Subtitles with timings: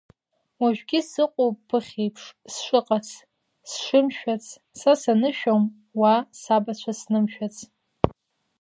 [0.61, 3.07] Уажәгьы сыҟоуп ԥыхьеиԥш, сшыҟац,
[3.69, 4.45] сшымшәац,
[4.79, 5.63] са санышәом,
[5.99, 7.55] уаа, сабацәа знымшәац…